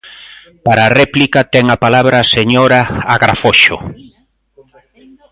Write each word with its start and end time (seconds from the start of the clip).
Para 0.65 0.81
a 0.85 0.93
réplica 1.01 1.39
ten 1.53 1.65
a 1.75 1.77
palabra 1.85 2.15
a 2.19 2.29
señora 2.35 2.79
Agrafoxo. 3.15 3.77